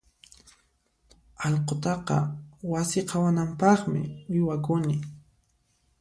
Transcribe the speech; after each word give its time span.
Allqutaqa 1.45 2.17
wasi 2.71 2.99
qhawanampaqmi 3.09 4.01
uywakuni. 4.33 4.95